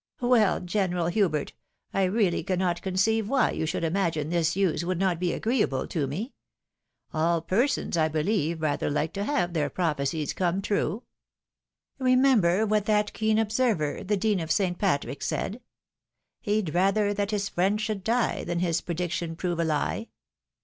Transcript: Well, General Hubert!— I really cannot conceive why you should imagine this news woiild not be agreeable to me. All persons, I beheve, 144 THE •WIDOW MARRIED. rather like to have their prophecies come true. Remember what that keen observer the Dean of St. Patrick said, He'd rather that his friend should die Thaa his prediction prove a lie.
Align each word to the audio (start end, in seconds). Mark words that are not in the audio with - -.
Well, 0.23 0.61
General 0.61 1.09
Hubert!— 1.09 1.53
I 1.93 2.05
really 2.05 2.41
cannot 2.43 2.81
conceive 2.81 3.29
why 3.29 3.51
you 3.51 3.67
should 3.67 3.83
imagine 3.83 4.31
this 4.31 4.55
news 4.55 4.81
woiild 4.83 4.97
not 4.97 5.19
be 5.19 5.31
agreeable 5.31 5.85
to 5.89 6.07
me. 6.07 6.33
All 7.13 7.39
persons, 7.39 7.95
I 7.95 8.09
beheve, 8.09 8.55
144 8.55 8.55
THE 8.55 8.55
•WIDOW 8.55 8.61
MARRIED. 8.61 8.61
rather 8.71 8.89
like 8.89 9.13
to 9.13 9.23
have 9.25 9.53
their 9.53 9.69
prophecies 9.69 10.33
come 10.33 10.59
true. 10.59 11.03
Remember 11.99 12.65
what 12.65 12.87
that 12.87 13.13
keen 13.13 13.37
observer 13.37 14.03
the 14.03 14.17
Dean 14.17 14.39
of 14.39 14.51
St. 14.51 14.79
Patrick 14.79 15.21
said, 15.21 15.61
He'd 16.41 16.73
rather 16.73 17.13
that 17.13 17.29
his 17.29 17.47
friend 17.49 17.79
should 17.79 18.03
die 18.03 18.43
Thaa 18.43 18.55
his 18.57 18.81
prediction 18.81 19.35
prove 19.35 19.59
a 19.59 19.63
lie. 19.65 20.07